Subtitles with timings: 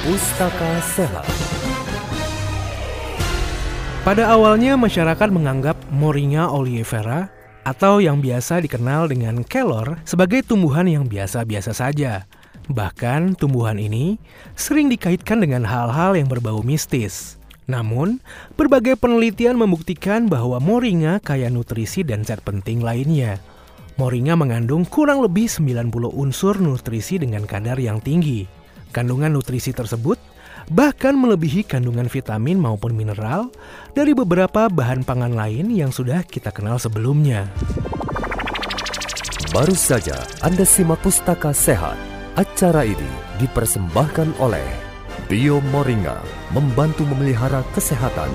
[0.00, 1.28] Pustaka Sehat.
[4.00, 7.28] Pada awalnya masyarakat menganggap Moringa oleifera
[7.68, 12.24] atau yang biasa dikenal dengan kelor sebagai tumbuhan yang biasa-biasa saja.
[12.72, 14.16] Bahkan tumbuhan ini
[14.56, 17.36] sering dikaitkan dengan hal-hal yang berbau mistis.
[17.68, 18.24] Namun,
[18.56, 23.36] berbagai penelitian membuktikan bahwa moringa kaya nutrisi dan zat penting lainnya.
[24.00, 28.59] Moringa mengandung kurang lebih 90 unsur nutrisi dengan kadar yang tinggi.
[28.90, 30.18] Kandungan nutrisi tersebut
[30.70, 33.50] bahkan melebihi kandungan vitamin maupun mineral
[33.94, 37.46] dari beberapa bahan pangan lain yang sudah kita kenal sebelumnya.
[39.50, 41.98] Baru saja Anda simak Pustaka Sehat.
[42.38, 43.10] Acara ini
[43.42, 44.62] dipersembahkan oleh
[45.26, 46.22] Bio Moringa,
[46.54, 48.30] membantu memelihara kesehatan